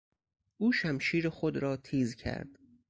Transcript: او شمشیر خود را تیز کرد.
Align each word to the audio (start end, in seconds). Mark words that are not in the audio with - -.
او 0.57 0.71
شمشیر 0.71 1.29
خود 1.29 1.57
را 1.57 1.77
تیز 1.77 2.15
کرد. 2.15 2.59